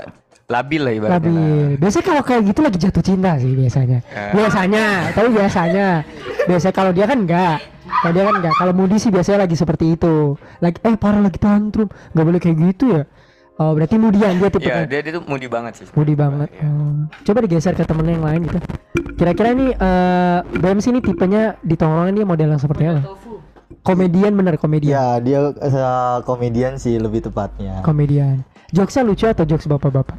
[0.45, 1.17] labil lah ibaratnya.
[1.17, 1.67] labil.
[1.81, 3.99] Biasanya kalau kayak gitu lagi jatuh cinta sih biasanya.
[4.05, 4.25] Ya.
[4.35, 5.87] Biasanya, tapi biasanya.
[6.45, 7.57] Biasanya kalau dia kan enggak.
[7.85, 8.53] Kalau dia kan enggak.
[8.53, 10.37] Kalau Mudi sih biasanya lagi seperti itu.
[10.61, 11.89] Lagi eh parah lagi tantrum.
[12.13, 13.03] Nggak boleh kayak gitu ya.
[13.55, 15.85] Oh, berarti Mudian dia tipe Ya dia dia tuh mudi banget sih.
[15.95, 16.51] Mudi banget.
[16.59, 17.07] Oh.
[17.23, 18.59] Coba digeser ke temen yang lain gitu.
[19.15, 23.01] Kira-kira nih eh BMC ini tipenya di tongkrongan dia model yang seperti apa?
[23.81, 24.93] Komedian bener komedian.
[24.93, 27.81] Ya dia eh, komedian sih lebih tepatnya.
[27.81, 28.45] Komedian.
[28.69, 30.17] Jokesnya lucu atau jokes bapak-bapak?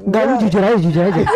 [0.00, 1.22] Enggak lu jujur aja, jujur aja.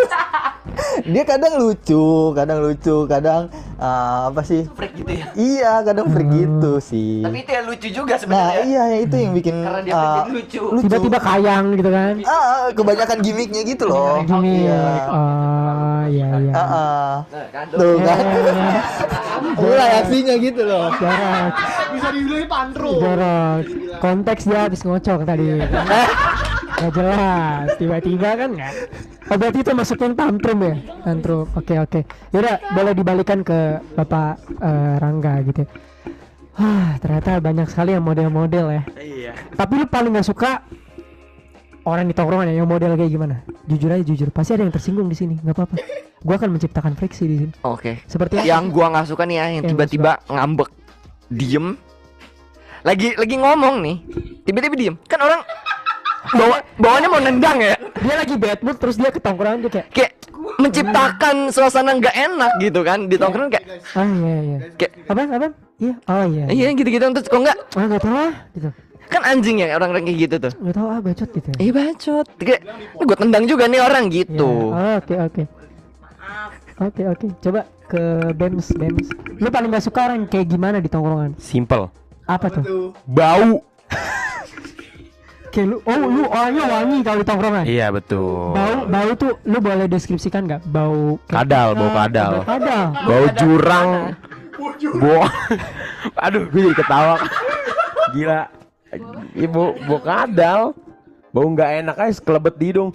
[1.05, 4.65] Dia kadang lucu, kadang lucu, kadang eh, apa sih?
[4.73, 7.21] freak gitu ya Iya, kadang freak gitu sih.
[7.21, 10.33] tapi itu yang lucu juga Nah, sebenarnya iya ya itu yang bikin karena dia jadi
[10.33, 12.15] lucu Tiba-tiba kayang gitu kan.
[12.25, 14.23] ah, ah, kebanyakan gimmicknya gitu loh.
[14.25, 14.65] Gini.
[14.65, 14.81] Iya.
[15.05, 16.53] Oh, iya iya.
[16.55, 17.13] Ah, ah.
[17.29, 18.25] Nah, kan, Tuh kan.
[19.35, 20.87] Eh, Mulai aksinya gitu loh.
[20.95, 21.53] Jorok.
[21.95, 22.91] Bisa dibilang pantro.
[23.01, 23.63] Jorok.
[23.99, 25.45] Konteks dia habis ngocok tadi.
[26.75, 27.67] Gak jelas.
[27.79, 28.73] Tiba-tiba kan nggak.
[29.25, 30.75] Oh berarti itu masuknya tantrum ya?
[31.01, 31.47] Tantrum.
[31.57, 32.01] Oke oke.
[32.31, 35.65] Yaudah boleh dibalikan ke Bapak eh, Rangga gitu.
[35.65, 35.69] ya.
[36.55, 38.83] Hah, ternyata banyak sekali yang model-model ya.
[38.95, 39.33] Iya.
[39.59, 40.63] Tapi lu paling nggak suka
[41.85, 43.35] orang di tongkrongan ya yang model kayak gimana?
[43.69, 44.29] Jujur aja jujur.
[44.33, 45.35] Pasti ada yang tersinggung di sini.
[45.41, 45.75] nggak apa-apa.
[46.25, 47.53] Gua akan menciptakan friksi di sini.
[47.61, 48.49] oke Seperti apa?
[48.49, 50.69] yang gua nggak suka nih ya yang tiba-tiba ngambek
[51.29, 51.77] diem
[52.85, 53.97] lagi lagi ngomong nih
[54.45, 55.41] tiba-tiba diem kan orang
[56.37, 59.87] bawa bawaannya mau nendang ya dia lagi bad mood terus dia ke tongkrongan dia kayak
[59.89, 60.13] kayak
[60.61, 63.65] menciptakan suasana nggak enak gitu kan di tongkrongan kayak
[63.97, 64.59] ah iya iya.
[64.77, 65.49] kayak Apa apa?
[65.81, 65.95] Iya.
[66.07, 66.45] Oh iya.
[66.49, 68.69] iya gitu-gitu terus kok nggak Ah nggak tahu ah gitu.
[69.07, 71.49] Kan anjing ya orang-orang kayak gitu tuh Nggak tahu ah bacot gitu.
[71.57, 72.61] eh bacot kayak
[72.95, 75.43] gue tendang juga nih orang gitu Ya, oh, Oke oke.
[76.77, 77.27] Oke oke.
[77.39, 79.07] Coba ke Bems Bems.
[79.39, 81.39] Lu paling gak suka orang kayak gimana di tongkrongan?
[81.39, 81.87] Simple.
[82.25, 82.91] Apa tuh?
[83.05, 83.63] Bau.
[85.55, 87.63] Kayak lu, oh lu orangnya wangi kalau di tongkrongan.
[87.63, 88.59] Iya betul.
[88.59, 90.67] Bau bau tuh lu boleh deskripsikan nggak?
[90.67, 92.33] Bau Kadal, bau kadal.
[92.35, 92.85] bau kadal.
[93.07, 93.91] Bau jurang.
[94.99, 95.23] Bau.
[96.27, 97.15] Aduh, gue jadi ketawa.
[98.11, 98.41] Gila.
[99.35, 100.61] Ibu bau kadal.
[101.35, 102.91] Bau nggak enak aja sekelebet di hidung.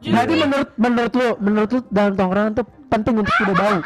[0.00, 3.78] Berarti menurut menurut lu menurut lu dalam tongkrongan tuh penting untuk tidak bau.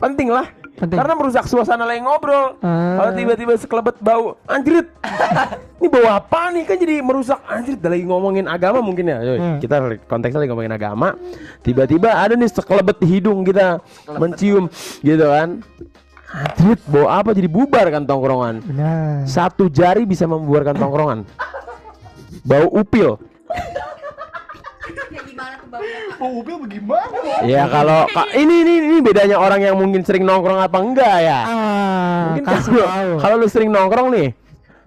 [0.00, 0.46] Penting lah.
[0.74, 0.98] Penting.
[0.98, 2.58] Karena merusak suasana lagi ngobrol.
[2.58, 2.98] Ah.
[2.98, 4.90] Kalau tiba-tiba sekelebet bau, anjrit.
[5.78, 6.66] Ini bau apa nih?
[6.66, 7.78] Kan jadi merusak anjrit.
[7.78, 9.22] Lagi ngomongin agama mungkin ya.
[9.22, 9.58] Yoi, Hmm.
[9.62, 9.78] Kita
[10.10, 11.14] konteksnya lagi ngomongin agama.
[11.62, 13.78] Tiba-tiba ada nih sekelebet di hidung kita
[14.18, 14.66] mencium
[14.98, 15.62] gitu kan.
[16.26, 18.58] Anjrit, bau apa jadi bubar kan tongkrongan.
[18.60, 19.22] Benar.
[19.24, 21.18] Satu jari bisa membubarkan tongkrongan.
[22.42, 23.20] Bau upil.
[25.14, 25.98] Gimana tuh baunya?
[27.44, 31.40] Ya kalau ka- ini ini ini bedanya orang yang mungkin sering nongkrong apa enggak ya.
[31.40, 32.44] Ah, Mungkin
[33.18, 34.28] kalau lu sering nongkrong nih,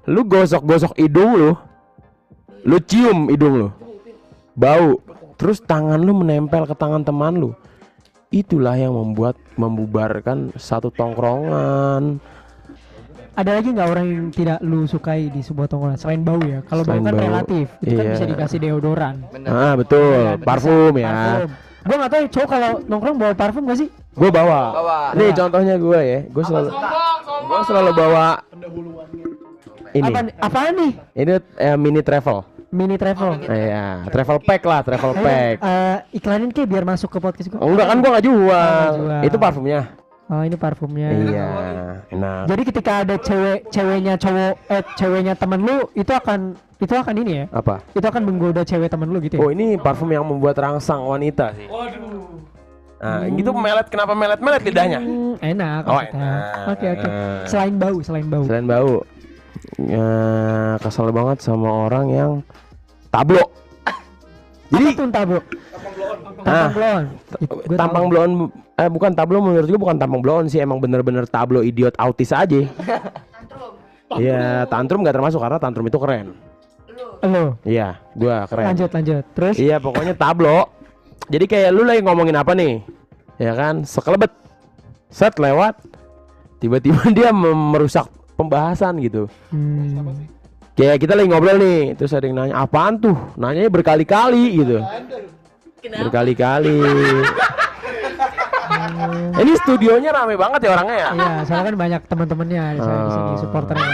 [0.05, 1.51] lu gosok-gosok hidung lu,
[2.63, 3.67] lu cium hidung lu,
[4.53, 4.99] bau,
[5.35, 7.49] terus tangan lu menempel ke tangan teman lu,
[8.31, 12.19] itulah yang membuat membubarkan satu tongkrongan.
[13.37, 16.65] Ada lagi nggak orang yang tidak lu sukai di sebuah tongkrongan selain bau ya?
[16.65, 18.13] Kalau bau kan bau, relatif, itu kan iya.
[18.17, 19.15] bisa dikasih deodoran.
[19.45, 20.45] Ah betul, bisa.
[20.45, 21.13] parfum ya.
[21.13, 21.49] Parfum.
[21.87, 23.89] Gua nggak tahu ya, cowok kalau nongkrong bawa parfum gak sih?
[24.11, 24.75] Gue bawa.
[24.75, 24.99] Bawa.
[25.15, 26.69] Nih contohnya gue ya, gue selalu,
[27.47, 28.25] gue selalu bawa
[29.97, 30.07] ini.
[30.07, 30.91] Apa apaan nih?
[31.17, 32.37] Ini eh, mini travel.
[32.67, 33.47] Mini travel.
[33.47, 35.55] Iya, travel pack lah, travel Ayo, pack.
[35.63, 37.63] eh, iklanin ke biar masuk ke podcast gua.
[37.63, 38.43] Oh, enggak kan gua nggak jual.
[38.43, 39.21] nggak jual.
[39.23, 39.81] Itu parfumnya.
[40.27, 41.07] Oh, ini parfumnya.
[41.07, 41.47] Iya.
[42.11, 42.51] Enak.
[42.51, 47.31] Jadi ketika ada cewek ceweknya cowok eh ceweknya temen lu itu akan itu akan ini
[47.31, 47.45] ya?
[47.55, 47.79] Apa?
[47.95, 49.41] Itu akan menggoda cewek temen lu gitu ya?
[49.41, 51.71] Oh, ini parfum yang membuat rangsang wanita sih.
[51.71, 52.27] Waduh.
[52.97, 54.99] Nah, gitu melet kenapa melet-melet lidahnya?
[54.99, 55.81] Hmm, enak.
[55.85, 56.41] Oh, enak.
[56.75, 57.07] Oke oke.
[57.45, 58.43] Selain bau, selain bau.
[58.43, 59.05] Selain bau.
[59.77, 60.09] Ya,
[60.81, 62.31] kesel banget sama orang yang
[63.09, 63.43] tablo.
[64.67, 65.39] Jadi apa tuh tablo?
[66.43, 67.03] Tampang blon.
[67.75, 68.29] Tampang blon
[68.77, 72.61] eh bukan tablo menurut gua bukan tampang blon sih emang bener-bener tablo idiot autis aja.
[72.67, 73.71] Tantrum.
[74.21, 76.31] Iya, tantrum gak termasuk karena tantrum itu keren.
[76.31, 76.35] Lu.
[77.25, 78.65] Lo, Iya, gua keren.
[78.75, 79.23] lanjut lanjut.
[79.33, 80.67] Terus Iya pokoknya tablo.
[81.27, 82.79] Jadi kayak lu lagi ngomongin apa nih?
[83.41, 84.31] Ya kan, sekelebet.
[85.11, 85.75] Set lewat.
[86.59, 89.25] Tiba-tiba dia merusak pembahasan gitu.
[89.49, 90.13] hmm,
[90.77, 94.77] Kayak kita lagi ngobrol nih, terus ada yang nanya, "Apaan tuh?" Nanyanya berkali-kali gitu.
[95.81, 96.01] Kenapa?
[96.05, 96.77] Berkali-kali.
[99.37, 101.09] Ini studionya rame banget ya orangnya ya?
[101.13, 103.37] iya, soalnya kan banyak teman-temannya di sini Oh.
[103.39, 103.89] supporternya.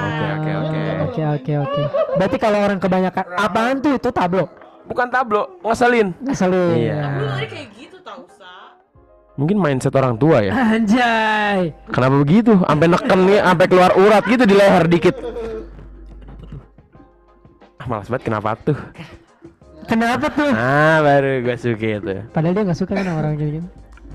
[0.00, 0.80] Oke oke oke.
[1.00, 1.82] Oke oke oke.
[2.18, 4.46] Berarti kalau orang kebanyakan apaan tuh itu tablo?
[4.86, 6.10] Bukan tablo, ngeselin.
[6.18, 6.74] Ngeselin.
[6.74, 6.98] Iya.
[7.30, 7.68] Tadi kayak.
[9.40, 10.52] Mungkin mindset orang tua ya.
[10.52, 11.72] Anjay.
[11.88, 12.60] Kenapa begitu?
[12.60, 15.16] Sampai neken nih, sampai keluar urat gitu di leher dikit.
[17.80, 18.76] Ah, malas banget kenapa tuh?
[19.88, 20.52] Kenapa tuh?
[20.52, 22.14] Ah, baru gue suka itu.
[22.36, 23.68] Padahal dia nggak suka kan orang kayak gitu.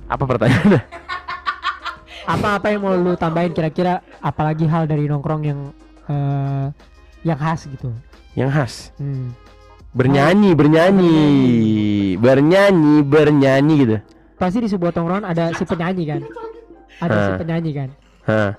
[0.05, 0.81] Apa pertanyaannya?
[2.29, 5.73] Apa-apa yang mau lu tambahin kira-kira apalagi hal dari nongkrong yang
[6.05, 6.69] eh,
[7.25, 7.89] yang khas gitu.
[8.37, 8.73] Yang khas.
[9.01, 9.33] Hmm.
[9.89, 11.17] Bernyanyi, bernyanyi.
[12.21, 13.97] Bernyanyi, bernyanyi gitu.
[14.35, 16.21] Pasti di sebuah tongkrongan ada si penyanyi kan?
[16.97, 17.89] Ada si penyanyi kan?
[18.25, 18.51] Hah.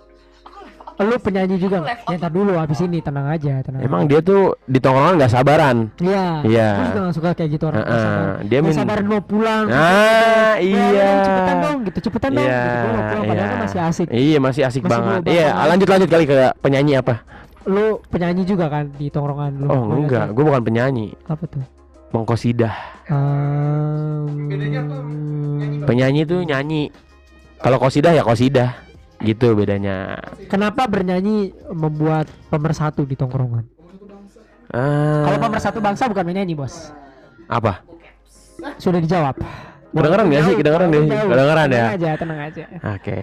[0.97, 1.85] Lu penyanyi juga?
[1.85, 3.85] Ya ntar dulu habis ini tenang aja, tenang.
[3.85, 5.93] Emang dia tuh di tongkrongan nggak sabaran.
[5.99, 6.41] Iya.
[6.43, 6.69] Iya.
[6.73, 8.25] Gue juga gak suka kayak gitu orang nggak Heeh, sabar.
[8.41, 9.65] dia Nggak min- sabaran mau pulang.
[9.69, 11.09] Ah, Ya, iya.
[11.21, 12.47] Cepetan dong gitu, cepetan dong.
[12.47, 12.81] Iya, Gitu.
[12.81, 13.61] Pulang padahal iya.
[13.61, 14.07] masih asik.
[14.09, 15.21] Iya, masih asik Masih banget.
[15.27, 15.69] Iya, banget.
[15.69, 17.15] lanjut lanjut kali ke penyanyi apa?
[17.67, 19.67] Lu penyanyi juga kan di tongkrongan lu?
[19.67, 21.07] Oh, Gua enggak, gue bukan penyanyi.
[21.29, 21.61] Apa tuh?
[22.17, 22.75] Mengkosidah.
[23.13, 24.49] Um,
[25.85, 26.89] Penyanyi tuh nyanyi.
[27.61, 28.73] Kalau kosidah ya kosidah.
[29.21, 30.17] Gitu bedanya.
[30.49, 33.65] Kenapa bernyanyi membuat pemersatu di tongkrongan?
[34.73, 36.91] Ah, Kalau pemersatu bangsa bukan menyanyi, Bos.
[37.47, 37.81] apa?
[38.81, 39.39] Sudah dijawab.
[39.95, 40.55] Kedengeran nggak sih?
[40.59, 41.03] Kedengeran deh.
[41.07, 41.87] Kedengeran tenang ya?
[41.95, 42.65] aja, tenang aja.
[42.97, 43.19] Oke.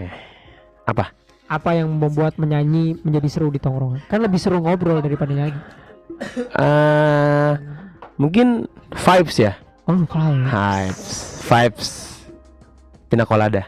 [0.88, 1.06] Apa?
[1.52, 4.02] Apa yang membuat menyanyi menjadi seru di tongkrongan?
[4.08, 5.60] Kan lebih seru ngobrol daripada nyanyi.
[6.56, 7.52] eh
[8.18, 9.54] mungkin vibes ya.
[9.84, 11.44] Oh, kalau Vibes.
[11.44, 11.90] Vibes.
[13.12, 13.68] Pina colada.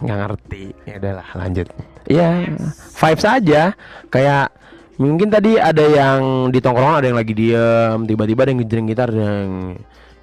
[0.00, 0.64] Nggak ngerti.
[0.88, 1.68] Ya udahlah, lanjut.
[2.08, 2.48] Iya,
[2.96, 3.62] vibes aja.
[4.08, 4.50] Kayak
[4.96, 9.08] mungkin tadi ada yang di tongkrongan ada yang lagi diem, tiba-tiba ada yang ngejreng gitar
[9.12, 9.46] dan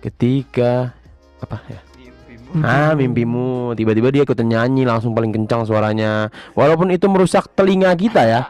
[0.01, 0.91] ketika
[1.39, 1.79] apa ya?
[2.63, 3.77] Ah, mimpimu.
[3.77, 6.33] Tiba-tiba dia ikutan nyanyi langsung paling kencang suaranya.
[6.57, 8.41] Walaupun itu merusak telinga kita ya.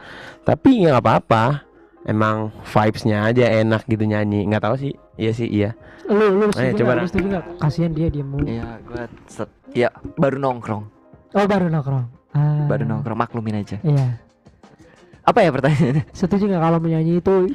[0.46, 1.67] Tapi ya nggak apa-apa.
[2.08, 5.70] Emang vibesnya aja enak gitu nyanyi nggak tahu sih iya sih iya
[6.08, 7.44] Lu lu Ayo, setuju coba, setuju nggak?
[7.60, 8.48] Kasihan dia dia mulu.
[8.48, 9.44] Iya, gua set,
[9.76, 10.88] ya baru nongkrong,
[11.36, 12.04] Oh baru nongkrong.
[12.32, 13.76] Ah, baru nongkrong maklumin aja.
[13.84, 14.16] Iya.
[15.20, 16.08] Apa ya pertanyaannya?
[16.16, 17.52] Setuju nggak kalau menyanyi itu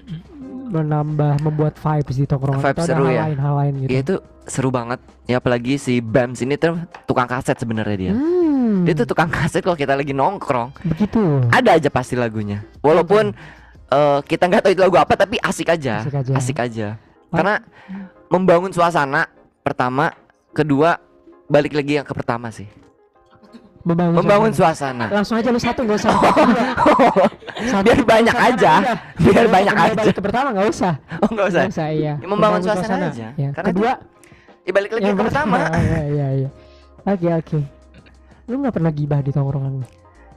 [0.70, 3.24] menambah membuat vibes di tongkrongan Vibes atau ada seru hal ya?
[3.26, 3.90] lain hal lain gitu?
[3.90, 5.00] Ya itu seru banget.
[5.26, 6.78] Ya apalagi si Bams ini tuh
[7.10, 8.14] tukang kaset sebenarnya dia.
[8.14, 10.78] Hmm, Dia tuh tukang kaset kalau kita lagi nongkrong.
[10.86, 11.42] begitu.
[11.50, 12.62] Ada aja pasti lagunya.
[12.86, 13.34] Walaupun
[13.94, 16.02] eh, kita nggak tahu itu lagu apa tapi asik aja.
[16.02, 16.34] Asik aja.
[16.34, 16.88] Asik aja.
[17.30, 17.62] Karena
[18.28, 19.30] membangun suasana
[19.62, 20.14] pertama,
[20.52, 20.98] kedua
[21.46, 22.66] balik lagi yang ke pertama sih.
[23.84, 25.12] Membangun, Membangun suasana.
[25.12, 25.16] suasana.
[25.20, 26.14] Langsung aja lu satu nggak usah.
[27.64, 28.74] Satu, Biar banyak suasana aja.
[28.80, 28.98] udah.
[29.20, 29.94] Biar banyak aja.
[29.96, 30.94] balik ke pertama nggak usah.
[31.20, 31.62] Oh nggak usah.
[31.68, 32.14] Nggak usah iya.
[32.16, 33.28] Ya, membangun suasana aja.
[33.36, 33.50] Ya.
[33.52, 33.92] Karena Kedua,
[34.64, 35.58] Ya balik lagi yang ke pertama.
[35.84, 36.50] Iya iya iya.
[37.04, 37.60] Oke oke.
[38.48, 39.86] Lu nggak pernah gibah di tongkrongan lu?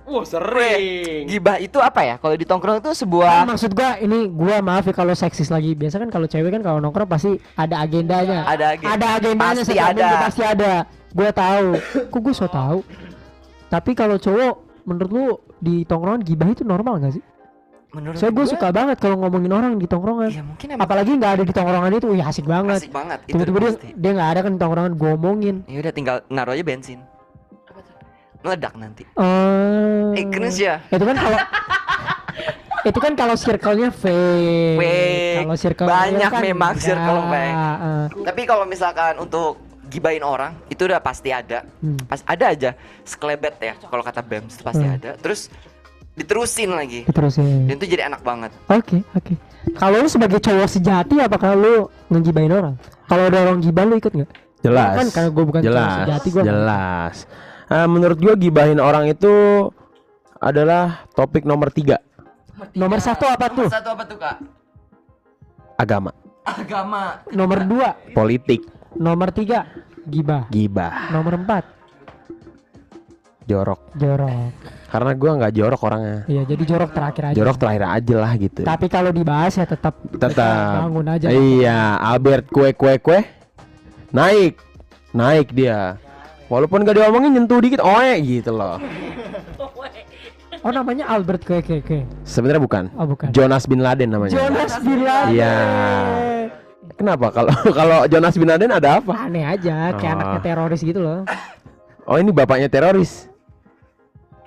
[0.06, 2.14] Wah sering Gibah itu apa ya?
[2.16, 5.74] Kalau di tongkrong itu Ah, sebuah maksud gua ini gua maaf ya kalau seksis lagi.
[5.74, 8.46] Biasa kan kalau cewek kan kalau nongkrong pasti ada agendanya.
[8.46, 8.94] ada agenda.
[8.94, 9.98] Ada agendanya Pasti setiap ada.
[10.00, 10.72] minggu pasti ada.
[11.10, 11.68] Gua tahu.
[12.08, 12.78] Kok gua so tahu.
[13.66, 15.24] Tapi kalau cowok menurut lu
[15.58, 17.24] di tongkrongan gibah itu normal gak sih?
[17.90, 20.28] Menurut Soalnya gue gua, suka banget kalau ngomongin orang di tongkrongan.
[20.28, 22.78] Iya mungkin emang Apalagi nggak ada di tongkrongan itu, wih asik banget.
[22.84, 23.18] asik banget.
[23.24, 25.56] Itu Tiba-tiba dia dia nggak ada kan di tongkrongan gue omongin.
[25.64, 27.00] Ya udah tinggal naruh aja bensin.
[28.46, 29.02] Meledak nanti.
[29.02, 30.78] Eh, Eh keren sih ya.
[30.86, 31.38] itu kan kalau
[32.86, 34.78] itu kan kalau circle-nya fake.
[34.78, 35.36] Fake.
[35.42, 36.86] Kalau circle Banyak kan memang enggak.
[36.86, 37.56] circle fake.
[37.58, 41.66] Eh, Tapi kalau misalkan untuk gibain orang itu udah pasti ada.
[41.82, 42.06] hmm.
[42.06, 42.70] Pas ada aja
[43.02, 44.94] sekelebet ya kalau kata Bams itu pasti Hmm.
[44.94, 45.10] ada.
[45.16, 45.50] Terus
[46.14, 47.02] diterusin lagi.
[47.04, 47.66] Diterusin.
[47.66, 48.54] Dan itu jadi enak banget.
[48.68, 49.34] Oke, oke.
[49.74, 51.74] Kalau lu sebagai cowok sejati apakah lu
[52.06, 52.78] ngegibain orang?
[53.04, 54.30] Kalau ada orang gibah lu ikut nggak?
[54.58, 56.42] jelas Kan karena gue bukan cowok jelas sejati gue.
[56.42, 57.14] jelas
[57.66, 59.30] Ah, menurut gua gibahin orang itu
[60.38, 61.98] adalah topik nomor tiga.
[62.72, 63.68] Nomor satu apa tuh?
[63.68, 64.36] Satu apa tuh kak?
[65.76, 66.10] agama.
[66.46, 67.20] Agama.
[67.30, 68.64] Nomor dua, politik.
[68.96, 69.68] Nomor tiga,
[70.08, 70.48] gibah.
[70.48, 71.12] gibah.
[71.12, 71.64] Nomor empat,
[73.44, 73.80] jorok.
[73.96, 74.52] Jorok.
[74.86, 76.18] karena gua nggak jorok orangnya.
[76.24, 77.36] Iya, jadi jorok terakhir aja.
[77.36, 78.60] jorok terakhir aja lah gitu.
[78.64, 80.88] Tapi kalau dibahas ya tetap tetap.
[80.88, 81.26] bangun aja.
[81.28, 83.20] iya Albert kue kue kue.
[84.14, 84.56] Naik.
[85.12, 86.00] Naik dia
[86.46, 88.78] walaupun gak diomongin nyentuh dikit oe gitu loh
[90.64, 92.10] Oh namanya Albert Kwekeke.
[92.22, 93.30] sebenarnya bukan Oh bukan.
[93.30, 95.30] Jonas bin Laden namanya Jonas bin Laden.
[95.30, 95.54] Iya.
[96.92, 100.16] kenapa kalau kalau Jonas bin Laden ada apa Aneh aja, kayak Oh.
[100.18, 101.22] anaknya teroris gitu loh.
[102.02, 103.30] oh ini bapaknya teroris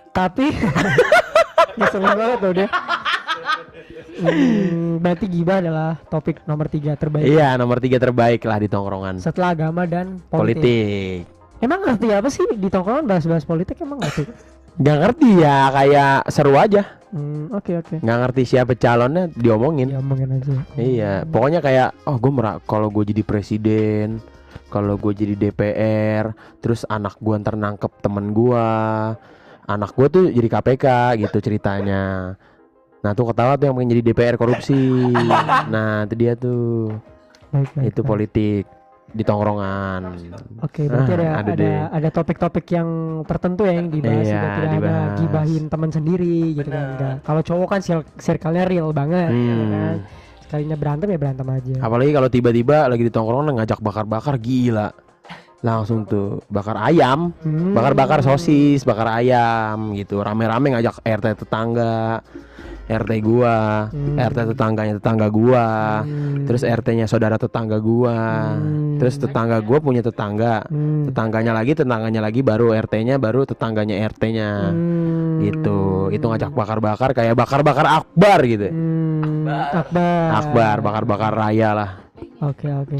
[0.09, 0.51] Tapi
[1.77, 2.67] ngeselin banget loh dia.
[4.19, 9.15] Hmm, berarti gibah adalah topik nomor tiga terbaik iya nomor tiga terbaik lah di tongkrongan
[9.17, 11.23] setelah agama dan politik.
[11.23, 14.23] politik Emang ngerti apa sih di tongkrongan bahas-bahas politik emang ngerti?
[14.79, 17.95] nggak ngerti ya kayak seru aja Hmm, oke oke.
[17.99, 20.53] nggak ngerti siapa calonnya diomongin Ya omongin aja.
[20.73, 24.21] Iya, pokoknya kayak oh gue merak kalau gue jadi presiden,
[24.69, 28.67] kalau gue jadi DPR, terus anak gue ntar nangkep temen gue,
[29.65, 30.85] anak gue tuh jadi KPK
[31.19, 32.37] gitu ceritanya.
[33.01, 34.77] Nah tuh ketawa tuh yang pengen jadi DPR korupsi.
[35.73, 36.93] nah itu dia tuh,
[37.49, 38.07] Baik, baik, itu baik.
[38.07, 38.63] politik
[39.09, 40.01] di tongkrongan.
[40.59, 41.77] Oke, berarti Ah, ada ada ada deh.
[41.91, 42.89] ada topik-topik yang
[43.23, 44.47] tertentu ya yang dibahas Iya, gitu.
[44.47, 45.11] tidak ada dibahas.
[45.17, 46.85] gibahin teman sendiri gitu kan.
[46.93, 47.15] Enggak.
[47.23, 49.71] Kalau cowok kan cir- circle-nya real banget gitu Hmm.
[49.71, 49.95] kan.
[50.39, 51.75] Sekalinya berantem ya berantem aja.
[51.79, 54.89] Apalagi kalau tiba-tiba lagi di tongkrongan ngajak bakar-bakar gila.
[55.59, 57.75] Langsung tuh bakar ayam, Hmm.
[57.75, 60.17] bakar-bakar sosis, bakar ayam gitu.
[60.17, 62.23] Rame-rame ngajak RT tetangga,
[62.89, 64.17] RT gua, Hmm.
[64.17, 66.49] RT tetangganya tetangga gua, Hmm.
[66.49, 68.97] terus RT-nya saudara tetangga gua, Hmm.
[68.97, 71.05] terus tetangga gua punya tetangga, Hmm.
[71.13, 75.45] tetangganya lagi, tetangganya lagi, baru RT-nya, baru tetangganya RT-nya, Hmm.
[75.45, 76.09] gitu.
[76.09, 78.65] Itu ngajak bakar-bakar kayak bakar-bakar akbar gitu.
[78.73, 79.45] Hmm.
[79.45, 80.27] Akbar.
[80.41, 81.89] Akbar, bakar-bakar raya lah.
[82.41, 82.97] Oke oke.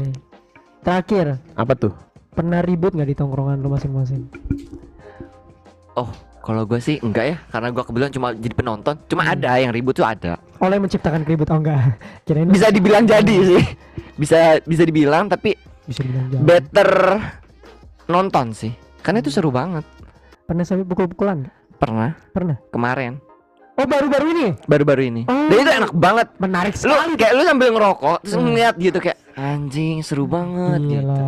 [0.80, 1.92] Terakhir, Apa tuh?
[2.30, 4.22] pernah ribut nggak di tongkrongan lu masing-masing?
[5.98, 6.08] Oh,
[6.40, 8.94] kalau gue sih enggak ya, karena gue kebetulan cuma jadi penonton.
[9.06, 9.34] Cuma Hmm.
[9.34, 10.40] ada yang ribut tuh ada.
[10.58, 12.00] Oleh menciptakan keribut oh enggak?
[12.24, 13.64] Kirain lu Bisa dibilang jadi sih.
[14.14, 16.44] Bisa bisa dibilang tapi bisa bilang jangan.
[16.44, 16.90] better
[18.06, 18.72] nonton sih.
[18.98, 19.84] Karena itu seru banget.
[20.42, 21.46] Pernah sampai pukul-pukulan?
[21.74, 22.56] Pernah Pernah.
[22.68, 23.16] kemarin,
[23.74, 24.46] Oh baru-baru ini?
[24.62, 25.22] baru-baru ini.
[25.24, 25.48] Oh.
[25.48, 26.28] Dan itu enak banget.
[26.36, 27.16] Menarik Lu sekali.
[27.16, 28.44] kayak lu sambil ngerokok terus Hmm.
[28.46, 31.24] ngeliat gitu kayak anjing seru banget gitu.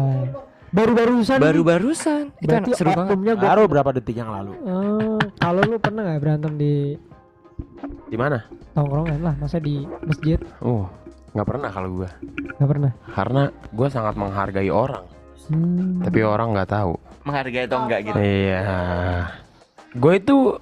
[0.73, 1.37] Baru-barusan.
[1.39, 2.23] Baru-barusan.
[2.35, 3.17] Itu Berarti enak seru banget.
[3.19, 4.57] gua- Baru berapa detik yang lalu?
[4.63, 6.75] Oh, kalau lu pernah nggak berantem di
[8.09, 8.41] Di mana?
[8.73, 10.41] tongkrongan lah, masa di masjid?
[10.59, 10.89] Oh,
[11.33, 12.11] nggak pernah kalau gua.
[12.57, 12.93] Nggak pernah.
[13.11, 15.05] Karena gua sangat menghargai orang,
[15.47, 16.01] Hmm.
[16.01, 16.97] tapi orang nggak tahu.
[17.23, 18.17] Menghargai atau enggak gitu.
[18.17, 18.65] Iya.
[19.93, 20.57] Gue itu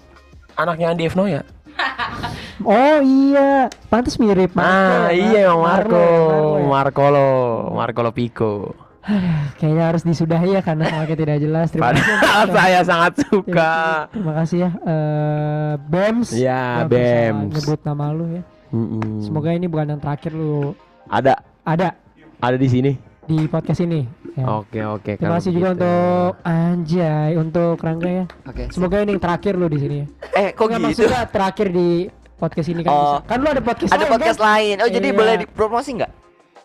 [0.55, 1.43] anaknya Andi Evno ya.
[2.61, 4.69] Oh iya, pantas mirip Marco.
[4.69, 6.67] Ah ya, iya emang Marco, Marco ya.
[6.69, 7.31] Marcolo,
[7.73, 8.53] Marcolo Pico.
[9.59, 11.67] Kayaknya harus disudahi ya karena semakin tidak jelas.
[11.71, 12.05] Terima kasih.
[12.05, 13.73] Padahal untuk- saya sangat suka.
[14.11, 16.29] Terima kasih ya eh, Bems.
[16.33, 17.53] Ya, Bems.
[17.55, 18.43] Nyebut nama lu ya.
[18.71, 19.19] Mm-mm.
[19.21, 21.97] Semoga ini bukan yang terakhir lu ada ada
[22.39, 22.93] ada di sini.
[23.23, 24.03] di podcast ini.
[24.35, 24.43] Ya.
[24.59, 25.15] Oke oke.
[25.15, 28.25] Terima kasih juga untuk Anjay, untuk Rangga ya.
[28.43, 28.67] Oke.
[28.71, 30.07] Semoga ini yang terakhir lu di sini ya.
[30.35, 30.87] Eh, kok Nggak, gitu?
[31.07, 31.89] maksudnya terakhir di
[32.35, 32.99] podcast ini kan Oh.
[32.99, 33.17] bisa.
[33.27, 34.47] Kan lu ada podcast Ada lain, podcast kan?
[34.51, 34.75] lain.
[34.83, 35.15] Oh, jadi Iya.
[35.15, 36.11] boleh dipromosi nggak?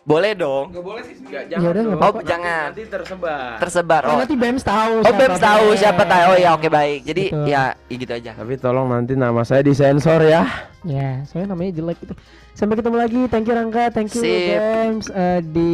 [0.06, 0.70] Boleh dong.
[0.70, 2.70] Nggak boleh sih, nggak, Ya udah, nggak Oh, jangan.
[2.70, 3.58] Nanti tersebar.
[3.58, 4.02] Tersebar.
[4.06, 4.92] Oh, Oh, nanti Bems tahu.
[5.02, 6.30] oh Bems tahu siapa tahu.
[6.30, 7.00] Oh ya, oke baik.
[7.02, 7.44] Jadi Betul.
[7.50, 8.30] ya ya gitu aja.
[8.38, 10.46] Tapi tolong nanti nama saya disensor ya.
[10.86, 12.14] Ya, soalnya namanya jelek gitu.
[12.54, 13.20] Sampai ketemu lagi.
[13.26, 14.30] Thank you Rangga, thank you Sip.
[14.54, 15.10] Bems.
[15.10, 15.72] Eh, di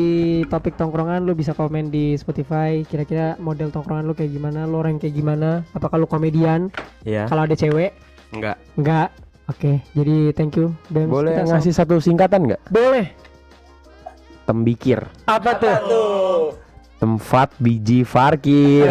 [0.48, 2.80] topik tongkrongan lu bisa komen di Spotify.
[2.82, 4.64] Kira-kira model tongkrongan lu kayak gimana?
[4.64, 5.60] Lu orang kayak gimana?
[5.70, 6.72] Apakah lu komedian?
[7.04, 7.28] Ya.
[7.28, 7.92] Kalau ada cewek?
[8.32, 8.56] Enggak.
[8.74, 9.12] Enggak.
[9.44, 11.12] Oke, jadi thank you Bems.
[11.12, 12.60] Boleh Kita ngasih satu singkatan nggak?
[12.64, 13.06] sam- Boleh.
[14.42, 15.06] Tembikir.
[15.30, 16.58] Apa tuh?
[16.98, 18.90] Tempat biji parkir.